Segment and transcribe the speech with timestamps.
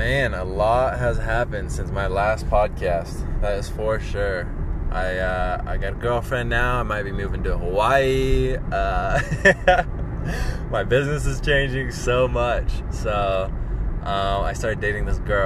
[0.00, 4.12] Main a lot has ہیپ since my last podcast پورش
[6.02, 6.42] کرو from
[10.70, 12.68] my business is changing so much
[13.02, 13.46] so
[14.56, 15.44] start کَر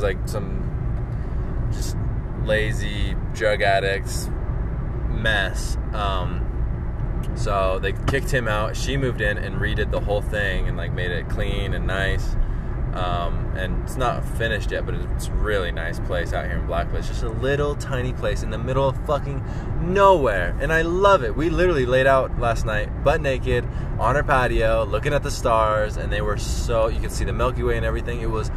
[0.01, 0.59] like some
[2.48, 3.84] lazy جگیر
[5.24, 5.77] mess
[7.42, 8.41] so like cake چھی
[8.96, 12.24] muffin and read it the whole thing like Marie it clean and nice
[12.96, 16.87] and it's not finished app it's really nice place آلاک
[17.43, 19.10] لیرول چھانی place اِنول ف
[20.24, 23.65] nowhere and I love it we لِرو لٔرس نای but نی kit
[24.06, 27.74] on پیریر look in at the stars and so you can see the milky way
[27.77, 28.51] in everything it was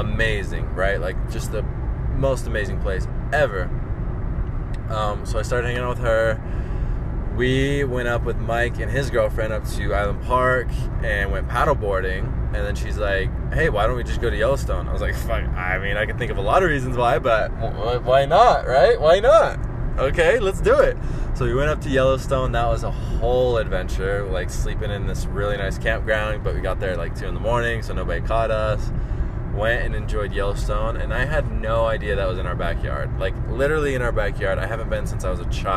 [0.00, 1.58] amazing right like just the
[2.22, 3.64] most amazing place ever.
[4.90, 6.40] Um, so I started hanging out with her.
[7.36, 10.68] We went up with Mike and his girlfriend up to Island Park
[11.02, 12.24] and went paddle boarding.
[12.26, 14.88] And then she's like, hey, why don't we just go to Yellowstone?
[14.88, 17.18] I was like, fuck, I mean, I can think of a lot of reasons why,
[17.18, 17.50] but
[18.02, 19.00] why not, right?
[19.00, 19.60] Why not?
[19.98, 20.96] Okay, let's do it.
[21.34, 22.52] So we went up to Yellowstone.
[22.52, 26.42] That was a whole adventure, like sleeping in this really nice campground.
[26.42, 28.90] But we got there like two in the morning, so nobody caught us.
[29.58, 33.94] واے اِنجاے ییٚلہٕ and I had no idea there was in our backyard like literally
[33.94, 34.58] in our backyard
[35.50, 35.76] شا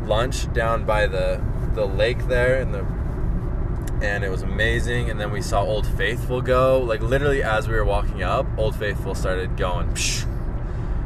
[0.09, 5.85] lunch then by the like there end was amazing we saw Old
[6.27, 8.71] Faithful go like literally as we are walking up Old
[9.03, 9.65] Faithful it D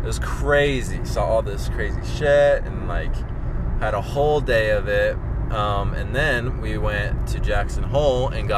[0.08, 3.24] is crazies in like
[3.82, 4.56] جن ہو گا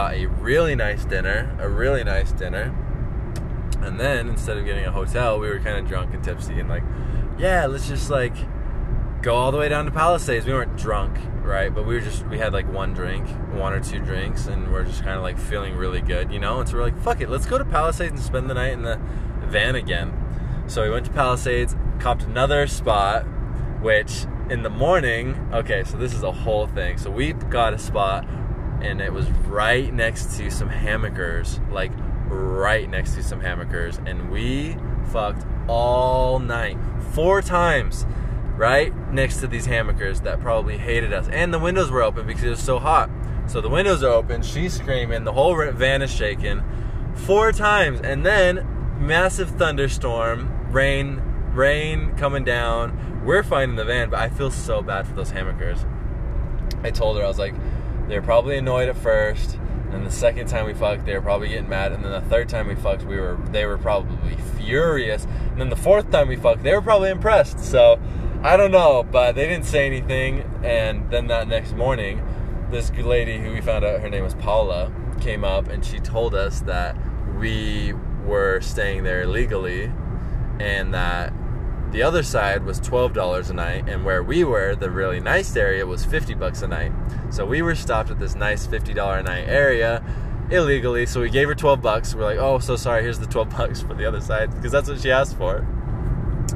[0.06, 2.53] a real drunk
[12.51, 13.25] like one drunk
[14.09, 14.34] like
[19.47, 20.07] when again
[20.67, 23.01] سونٛچ نَدٲرٕس پا
[23.84, 24.11] with
[24.51, 26.31] in the morning okay so this اِزل
[26.75, 27.73] thing we کار
[29.53, 30.31] باینس
[31.75, 31.91] like
[32.61, 33.07] right نیک
[33.45, 36.37] ہیمکٲرس and all
[37.13, 39.43] four times four times and mist
[51.56, 52.91] brain come in down
[53.25, 55.62] were fine in the when بہٕ I feel so bad فورمیک
[56.86, 57.00] اِتھ
[57.40, 57.53] like
[58.09, 59.46] the problem in the first
[59.94, 62.62] نہٕ second سارم فر problem in mat نہٕ third سار
[63.03, 64.03] فرب
[65.58, 66.56] نہٕ fourth time four
[66.86, 67.94] problem impress so
[68.50, 69.38] I know the
[69.74, 72.18] evening and then next morning
[72.72, 74.85] this گِلیریس fall a
[75.41, 76.96] up and شول this that
[77.40, 77.62] we
[78.28, 78.58] were
[79.34, 79.81] دیگلی
[80.59, 81.41] and
[81.93, 85.85] the other side was $12 a night and where we were the really nice area
[85.85, 86.91] was 50 bucks a night
[87.29, 90.03] so we were stopped at this nice $50 a night area
[90.49, 93.49] illegally so we gave her 12 bucks we're like oh so sorry here's the 12
[93.57, 95.57] bucks for the other side because that's what she asked for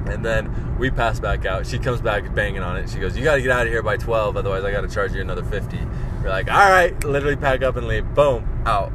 [0.07, 3.23] and then we pass back out she comes back banging on it she goes you
[3.23, 5.43] got to get out of here by 12 otherwise I got to charge you another
[5.43, 5.79] 50
[6.23, 8.91] we're like all right literally pack up and leave boom out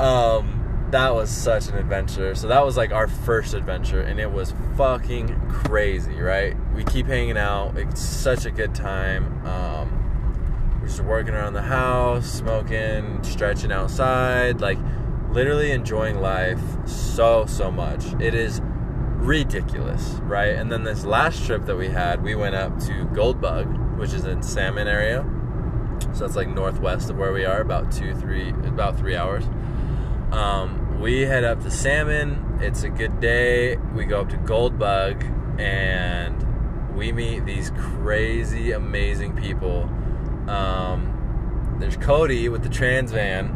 [0.00, 0.57] um,
[0.90, 2.34] That was such an adventure.
[2.34, 6.56] So that was like our first adventure, and it was fucking crazy, right?
[6.74, 7.76] We keep hanging out.
[7.76, 9.46] It's such a good time.
[9.46, 14.78] Um, we're just working around the house, smoking, stretching outside, like
[15.28, 18.06] literally enjoying life so much.
[18.18, 20.54] It is ridiculous, right?
[20.54, 24.24] And then this last trip that we had, we went up to Goldbug, which is
[24.24, 25.22] in Salmon area.
[26.14, 29.44] So that's like northwest of where we are, about 3 hours.
[30.32, 32.58] Um, we head up to Salmon.
[32.60, 33.76] It's a good day.
[33.76, 35.24] We go up to Goldbug,
[35.58, 39.84] and we meet these crazy, amazing people.
[40.48, 43.46] Um, there's Cody with the trans van.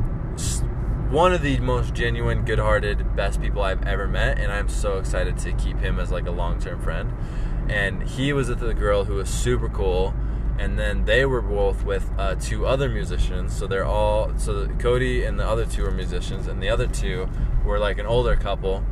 [1.11, 5.37] One of the most genuine, good-hearted, best people I've ever met, and I'm so excited
[5.38, 7.12] to keep him as, like, a long-term friend.
[7.69, 10.11] And he was with the girl who was super cool,
[10.58, 13.56] and then they were both with uh, two other musicians.
[13.56, 17.28] So they're all so Cody and the other two were musicians, and the other two
[17.64, 18.84] were like an older couple.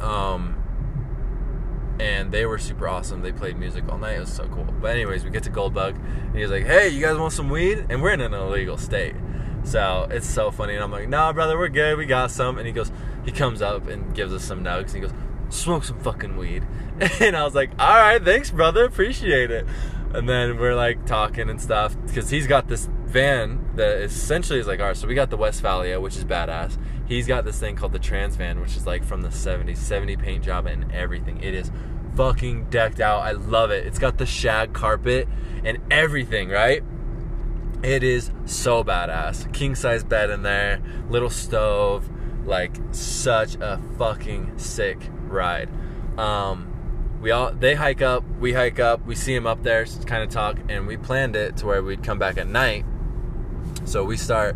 [0.00, 0.60] Um,
[2.00, 3.22] and they were super awesome.
[3.22, 4.16] They played music all night.
[4.16, 4.64] It was so cool.
[4.64, 5.96] But anyways, we get to Goldbug,
[6.26, 9.14] and he's like, "Hey, you guys want some weed?" And we're in an illegal state,
[9.64, 10.74] so it's so funny.
[10.74, 11.96] And I'm like, "Nah, brother, we're good.
[11.98, 12.90] We got some." And he goes,
[13.24, 14.94] he comes up and gives us some nugs.
[14.94, 15.12] And he goes
[15.50, 16.66] smoke some fucking weed
[17.20, 19.64] and i was like all right thanks brother appreciate it
[20.14, 24.66] and then we're like talking and stuff because he's got this van that essentially is
[24.66, 24.98] like ours.
[25.00, 26.78] So we got the Westphalia, which is badass.
[27.06, 30.16] He's got this thing called the Trans Van, which is like from the 70s, 70
[30.16, 31.38] paint job and everything.
[31.42, 31.70] It is
[32.16, 33.22] fucking decked out.
[33.24, 33.86] I love it.
[33.86, 35.28] It's got the shag carpet
[35.64, 36.82] and everything, right?
[37.82, 39.52] It is so badass.
[39.52, 40.80] King size bed in there,
[41.10, 42.08] little stove,
[42.46, 45.68] like such a fucking sick ride.
[46.18, 46.70] Um,
[47.24, 50.22] we all they hike up we hike up we see him up there so kind
[50.22, 52.84] of talk and we planned it to where we'd come back at night
[53.86, 54.54] so we start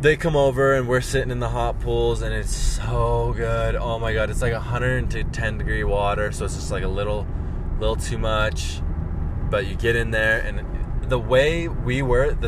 [0.00, 3.98] they come over and we're sitting in the hot pools and it's so good oh
[3.98, 7.26] my god it's like 110 degree water so it's just like a little
[7.78, 8.80] little too much
[9.50, 10.60] but you get in there and
[11.10, 12.38] the way we وٲرفر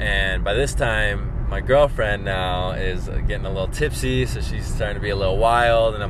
[0.00, 1.18] and by this time
[1.50, 1.60] my
[1.94, 4.24] girlfriend is can سیفسی
[4.62, 6.02] سۄ well while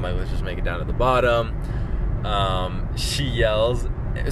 [0.98, 1.50] بارہم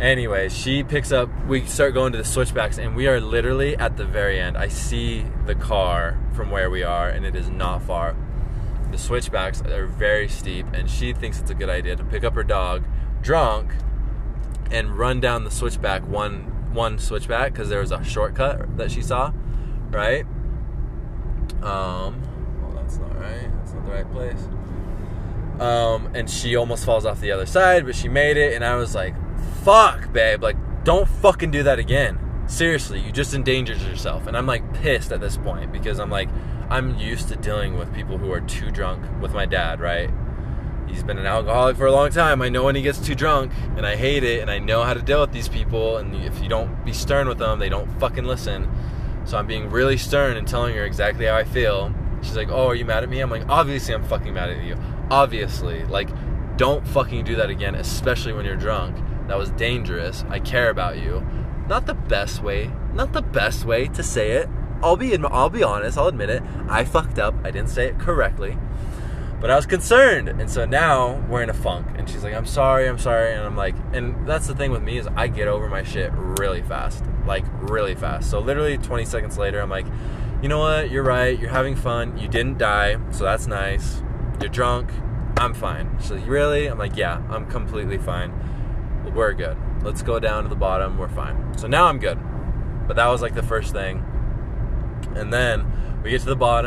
[0.26, 2.22] anyways she pick the
[2.54, 6.00] switchbacks and we are لِرلی at the very and I see the car
[6.36, 8.10] from where we are and it is not far
[8.92, 9.52] the switch pack
[9.98, 11.40] very steep and she thinks
[12.10, 12.78] pick up dug
[13.26, 13.68] drunk
[14.72, 16.02] and run down the switch pack
[16.74, 17.72] one such packs
[27.52, 29.18] like
[29.64, 30.26] fuck pay
[30.84, 32.14] ڈوکٕن Dew there again
[32.56, 33.76] seriously you just in danger
[34.80, 36.28] face that this point because um like
[36.72, 39.76] um یُس تہِ ڈرانۍ with people ہور چھُ drunk with my daddy
[43.14, 43.50] drunk
[54.38, 54.72] hey
[55.30, 56.08] ray famously like
[56.58, 60.66] don't fucking die there again especially when you drunk that was dangerous I care
[61.04, 61.18] you
[61.70, 62.58] not the best way
[62.96, 65.10] not the best way to سیٹلی
[76.68, 77.98] fast like relate
[84.40, 84.82] fine
[85.36, 88.30] time finally fine
[89.14, 89.54] were care
[90.58, 90.80] bar
[91.72, 92.14] I'm care
[93.22, 94.00] like the first thing
[95.16, 96.64] and then bar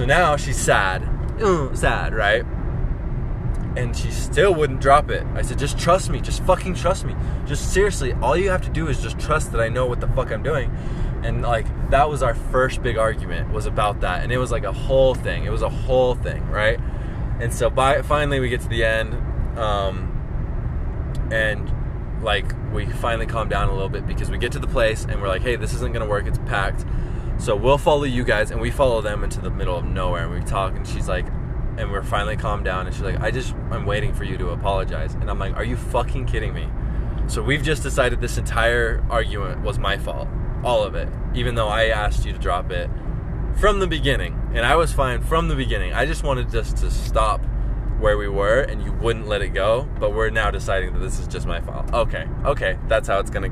[0.08, 0.48] like she'd
[1.82, 2.46] said right
[3.78, 4.40] جسمیسمیس
[8.22, 10.04] آیوٗز
[11.26, 11.44] um
[11.92, 13.68] the was a فٔسٹِگ اَگ واینَل خامِس
[25.96, 26.86] were اِتھ fact
[27.42, 31.26] so we follow you cause um we follow دَپان چھِ دَپان چیٖز لایِک
[31.78, 32.72] ای ور final come D
[33.34, 36.66] just um I'm wearing for you your فا جایز اینٛڈ مےٚ آرکِنٛگ hearing me
[37.30, 39.98] so we just decide this اِنس ہایرر are you was my
[40.68, 42.90] fault eight even no I S you درٛاف eight
[43.60, 47.42] from دگن and I was file from دگن I just want it just top
[48.04, 51.72] where we were and you when like go بر نیسایڈ this is just my فو
[51.98, 53.46] okay okay that it کَن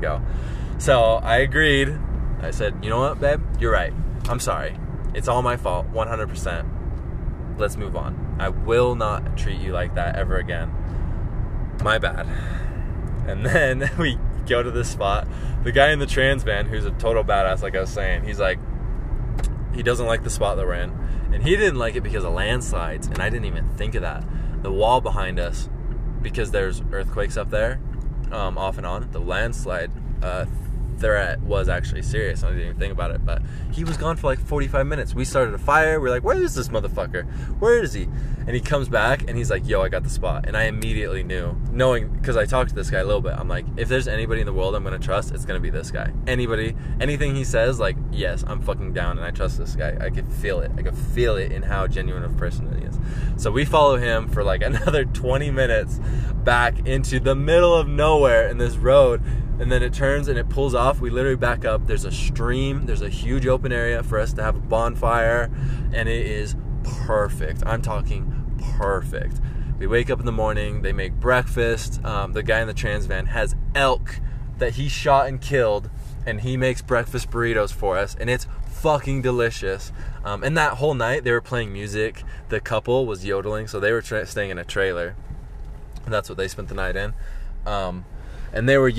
[0.86, 0.98] so
[1.30, 1.84] I agree
[2.58, 3.62] set you know but
[4.28, 4.72] um sorry
[5.14, 6.74] it's O my فو one hundred percent
[7.56, 7.90] plus میوٗ
[8.66, 9.10] will not
[9.76, 11.84] like the ever گینڈنٹ
[22.62, 23.02] landslide
[24.62, 25.36] the way behind
[26.52, 27.18] there is earth
[28.36, 29.18] off and on the
[29.62, 29.90] landslide
[31.00, 32.92] trees can the
[47.00, 47.42] اینٛگ he
[47.74, 52.66] سایِک yes اَمہِ fucking the key feel in ہیور person
[53.40, 55.18] so we follow him fort
[57.24, 59.16] بنڈ نو ویر اِنس بر
[59.60, 59.72] اِنس
[60.28, 63.08] and a full of وِ لِر back up there is a stream there is a
[63.22, 65.44] huge open area for us the ہ fire
[65.94, 66.54] and a is
[67.06, 68.24] perfect اَنتھاکِنٛگ
[68.78, 69.34] perfect
[69.78, 71.98] بیٚیہِ cup the morning the make breakfast
[72.34, 74.04] the گا in درنٛس when he's ایلک
[74.60, 75.78] the شا in کھیل
[76.26, 79.64] and he makes breakfast پرٛز for us and it فاکش
[80.44, 82.14] in whole night the your flying music
[82.50, 85.08] دَپو was your the sting in trailer
[88.54, 88.96] گرمسٹ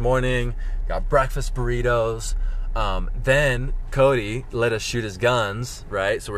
[0.00, 1.86] مارنگف red
[3.26, 6.28] then کوری late sure guns right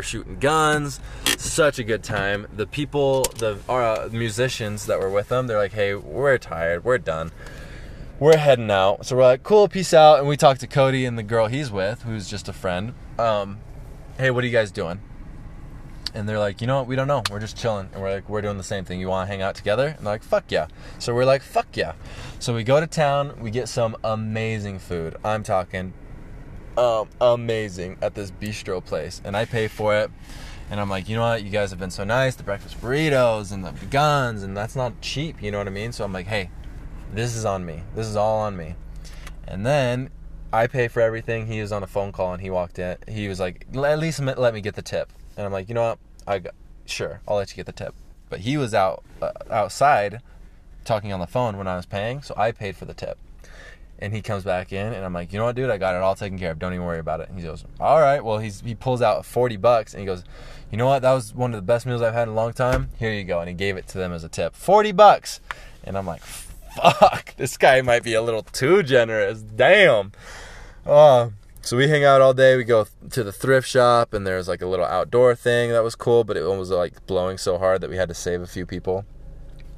[8.64, 9.74] now
[16.14, 18.28] and they're like, you know what, we don't know, we're just chilling, and we're like,
[18.28, 19.88] we're doing the same thing, you wanna hang out together?
[19.88, 20.66] And they're like, fuck yeah.
[20.98, 21.92] So we're like, fuck yeah.
[22.38, 25.16] So we go to town, we get some amazing food.
[25.24, 25.94] I'm talking
[26.76, 30.10] um, amazing at this bistro place, and I pay for it,
[30.70, 33.52] and I'm like, you know what, you guys have been so nice, the breakfast burritos,
[33.52, 35.92] and the guns, and that's not cheap, you know what I mean?
[35.92, 36.50] So I'm like, hey,
[37.12, 38.74] this is on me, this is all on me.
[39.48, 40.10] And then,
[40.54, 43.26] I pay for everything, he was on a phone call and he walked in, he
[43.26, 45.10] was like, at least let me get the tip.
[45.42, 45.98] And I'm like, you know what?
[46.28, 46.54] I got,
[46.86, 47.94] sure, I'll let you get the tip.
[48.30, 50.20] But he was out uh, outside
[50.84, 53.18] talking on the phone when I was paying, so I paid for the tip.
[53.98, 55.68] And he comes back in, and I'm like, you know what, dude?
[55.70, 56.58] I got it all taken care of.
[56.60, 57.28] Don't even worry about it.
[57.28, 58.22] And he goes, all right.
[58.24, 60.22] Well, he's, he pulls out 40 bucks, and he goes,
[60.72, 61.02] you know what?
[61.02, 62.90] That was one of the best meals I've had in a long time.
[63.00, 63.38] Here you go.
[63.40, 64.54] And he gave it to them as a tip.
[64.56, 65.40] 40 bucks.
[65.84, 67.34] And I'm like, fuck.
[67.36, 69.40] This guy might be a little too generous.
[69.42, 70.12] Damn.
[70.86, 70.92] Oh.
[70.96, 71.30] Uh,
[71.64, 74.10] so we hang row we گوٚژھ shop
[75.12, 77.78] ڈورمِنٛگ سوارِ
[78.50, 78.98] people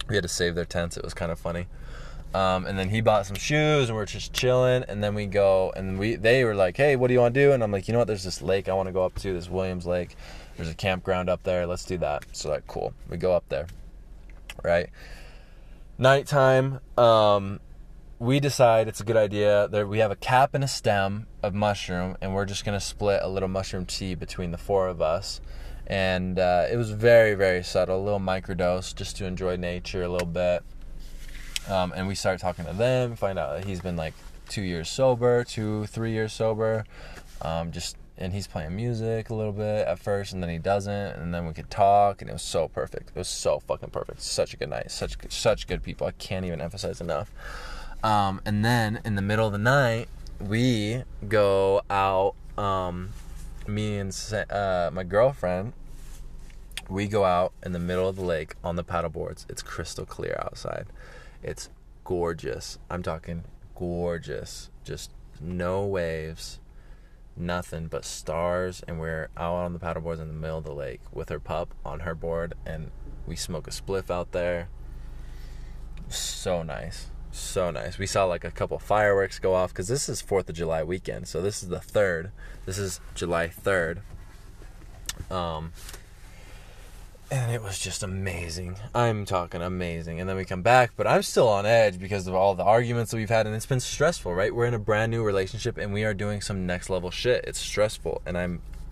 [0.08, 0.16] we
[17.08, 17.56] ہن
[18.26, 21.12] we decide it idea that we have a happy نَسٹم
[21.44, 25.26] a mushroom and were this can اپلے ال mushroom see between the four us
[25.90, 30.24] and it was very very سٹ ال ما کر dose this to enjoy nature love
[30.36, 30.60] bad
[32.08, 34.14] we said um fine he's been like
[34.54, 35.42] two years over
[35.92, 37.42] three years اوَرس
[38.18, 42.22] and he's fine music love be ایفرس نِ ڈزناک
[48.04, 53.08] Um, and then in the middle of the night, we go out, um,
[53.66, 54.14] me and
[54.50, 55.72] uh, my girlfriend,
[56.90, 59.46] we go out in the middle of the lake on the paddle boards.
[59.48, 60.84] It's crystal clear outside.
[61.42, 61.70] It's
[62.04, 62.78] gorgeous.
[62.90, 63.44] I'm talking
[63.74, 64.68] gorgeous.
[64.84, 66.60] Just no waves,
[67.34, 68.82] nothing but stars.
[68.86, 71.40] And we're out on the paddle boards in the middle of the lake with her
[71.40, 72.52] pup on her board.
[72.66, 72.90] And
[73.26, 74.68] we smoke a spliff out there.
[76.10, 77.02] So nice.
[77.34, 77.98] July
[80.82, 82.22] weak and so this is the تھٲڈ
[82.66, 83.98] this is جُلاے تھٲڈ
[87.50, 88.72] واز جَسٹِنٛگ relation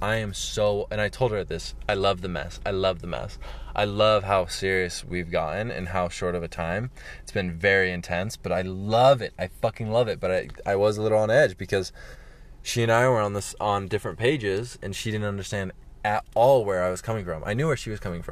[0.07, 3.33] I M show and I تھوریٹ this I love the میٚس I love the math
[3.79, 6.83] I love how serious V گاین and how show ڈیٚو a time
[7.29, 10.31] سپینٹ very in times Bhat I love it I پَکِنگ love it Bhat
[10.69, 10.99] I was
[11.33, 11.93] age because
[12.73, 13.05] شیٚن I
[13.61, 15.69] on different pages and شیٖ didn't understand
[16.05, 17.45] she was coming from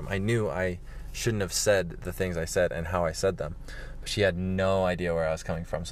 [0.09, 0.75] I know I
[1.21, 3.29] should New set the things I set and how I see
[4.01, 5.85] بہٕ چھُس یَتھ نٔو ideas coming from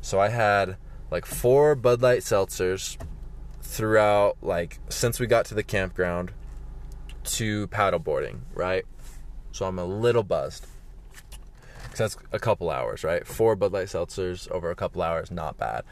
[0.10, 0.70] so I had
[1.12, 2.03] like forces
[4.48, 5.62] like since we got to the
[5.98, 6.32] campground
[7.25, 8.85] سیٚو a boring right
[9.55, 10.66] so are my لٔر O best
[12.42, 15.83] couple hours right four over couple hours نا پیٹ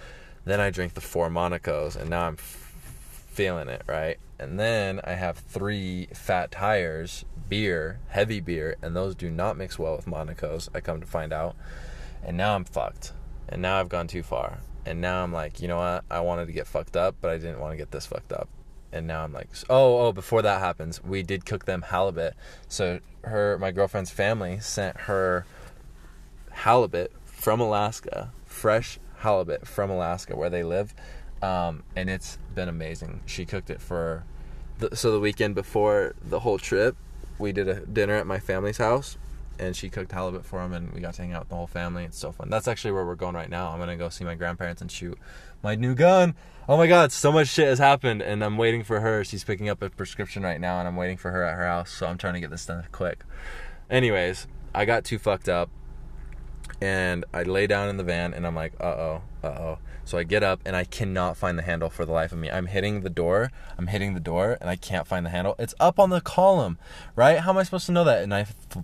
[0.48, 2.36] then I joining the four مانکٲرس and نی I'm
[3.36, 7.80] فیم نی right and then I have three fat ہایٲرٕس beer
[8.16, 12.28] heavy beer and those the not makes well of ماکٲرس I come to find out
[12.28, 13.12] in fact
[13.50, 14.50] and نی have county for
[14.86, 18.48] and name like you know I want get فت want get this fuck up
[18.96, 22.98] in I'm like oh oh before that happens we did come help at sir
[23.32, 24.44] her my grow فرٛینس فیم
[25.08, 25.38] ہر
[26.66, 27.06] ہاو بے
[27.44, 29.40] from لاس کیش how
[29.74, 30.88] from لاس کید I love
[31.44, 33.78] it's been amazing سِٹر
[35.02, 36.96] so we can before دوٚل trip
[37.42, 37.60] we the
[38.28, 39.16] my families house
[39.58, 40.36] and see ختم
[49.80, 50.22] پیر پرسک
[53.90, 54.48] ایس
[54.82, 55.12] اگاٹ سِ
[56.82, 58.46] اینڈ آی ڈین N
[60.08, 63.44] so a get up and I کھٮ۪نڈ اوٚف for the life مے ام ہیرِنٛگ دور
[63.78, 66.74] امہِ ہیرِنٛگ دور اَن فاین دینٛڈ اوٚف اِٹ اَپ آن دالم
[67.18, 68.10] رایٹ ہم اسہِ پٔرسنو the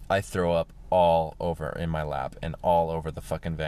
[0.09, 3.59] ارو up all over in my life and all over the fun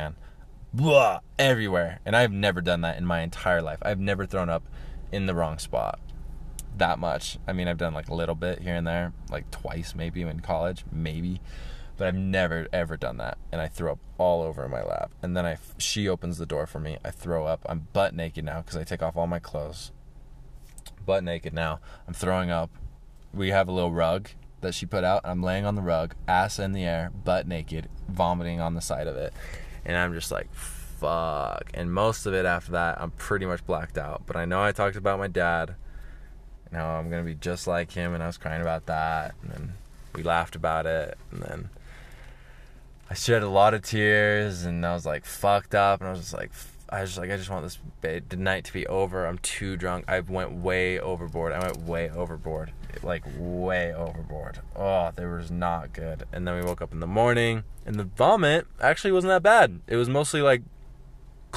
[1.68, 3.26] everywhere and I never done نا in my
[3.64, 4.62] life I never threw up
[5.14, 8.88] in the wrong spot that much I me never done like let
[9.32, 11.36] like voice my been college my be
[12.12, 12.96] door
[16.74, 17.72] فارو up
[18.13, 18.44] نیکیٹ
[21.24, 21.76] نیکِٹ now
[22.62, 22.70] up
[23.38, 23.89] V ہیٚو لو
[40.26, 40.62] وویِنٛگ
[43.13, 46.52] اَسہِ چھِ لارٕچ ییٖز نہ اوس like فاکتاب نہ حظ like
[47.13, 47.49] like
[57.06, 60.62] morning اِنز it was mostly like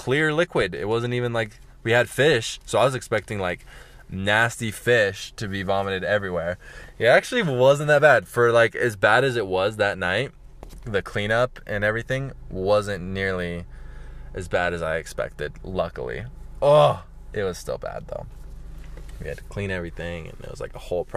[0.05, 1.49] clear liquid it was in even like
[1.85, 3.59] we here fish so as expecting like
[4.29, 7.83] nasty fish to beam every ویڈ actually was
[8.35, 10.33] for like is bad is it was that night
[10.92, 13.16] the clean up and everything was in
[14.38, 16.18] is bad is I expected look we
[16.61, 17.87] was the we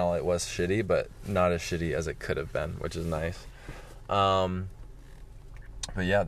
[0.00, 0.20] we
[0.68, 2.08] are but نار Shri as
[2.80, 3.38] what is nice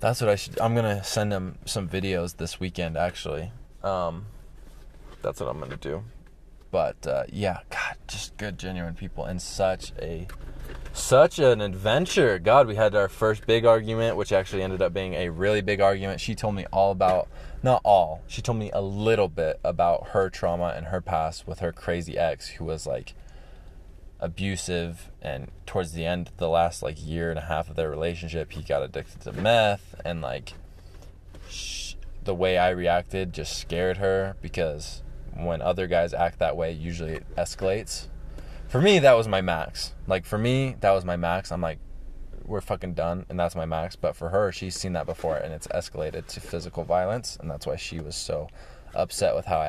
[0.00, 3.52] That's what I should I'm going to send him some videos this weekend, actually.
[3.82, 4.26] Um,
[5.22, 6.02] that's what I'm going to do.
[6.72, 10.26] But, uh, yeah, God, just good, genuine people and such a
[10.92, 12.38] such an adventure.
[12.40, 15.80] God, we had our first big argument, which actually ended up being a really big
[15.80, 16.20] argument.
[16.20, 17.28] She told me all about,
[17.62, 21.60] not all, she told me a little bit about her trauma and her past with
[21.60, 23.14] her crazy ex who was, like,
[24.20, 27.90] abusive, and towards the end of the last like year and a half of their
[27.90, 30.54] relationship, he got addicted to meth, and like
[32.24, 35.02] the way I reacted just scared her, because
[35.34, 38.08] when other guys act that way, usually it escalates.
[38.68, 39.92] For me, that was my max.
[40.08, 41.78] I'm like,
[42.44, 43.96] we're fucking done, and that's my max.
[43.96, 47.66] But for her, she's seen that before, and it's escalated to physical violence, and that's
[47.66, 48.48] why she was so
[49.10, 49.62] شُر اوٚتام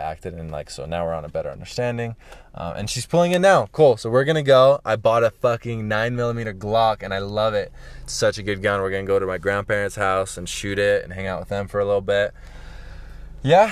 [13.43, 13.65] یا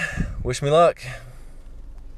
[0.44, 1.26] وُچھ مےٚ لَگ